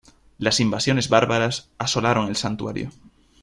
[0.39, 2.89] Las invasiones bárbaras asolaron el santuario.